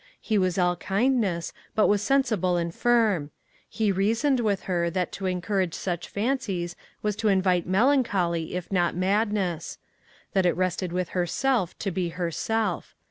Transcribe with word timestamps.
He 0.19 0.39
was 0.39 0.57
all 0.57 0.77
kindness, 0.77 1.53
but 1.75 1.83
he 1.83 1.89
was 1.91 2.01
sensible 2.01 2.57
and 2.57 2.73
firm. 2.73 3.29
He 3.69 3.91
reasoned 3.91 4.39
with 4.39 4.63
her, 4.63 4.89
that 4.89 5.11
to 5.11 5.27
encourage 5.27 5.75
such 5.75 6.09
fancies 6.09 6.75
was 7.03 7.15
to 7.17 7.27
invite 7.27 7.67
melancholy, 7.67 8.55
if 8.55 8.71
not 8.71 8.95
madness. 8.95 9.77
That 10.33 10.47
it 10.47 10.57
rested 10.57 10.91
with 10.91 11.09
herself 11.09 11.77
to 11.77 11.91
be 11.91 12.09
herself. 12.09 12.95